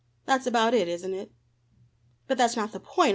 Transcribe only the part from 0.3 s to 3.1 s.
about it, isn't it?" "But that's not the point!